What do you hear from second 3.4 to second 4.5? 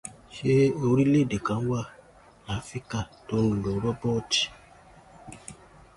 ń lo rọ́bọ́ọ̀tì?